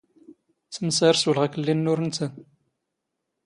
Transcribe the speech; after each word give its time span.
ⵜⵎⵙⴰⵔ 0.73 1.13
ⵙⵓⵍ 1.21 1.35
ⵖⵉⴽⵍⵍⵉ 1.41 1.73
ⵏⵏ 1.75 1.85
ⵓⵔ 1.91 1.99
ⵏⵜⴰⵎ. 2.07 2.33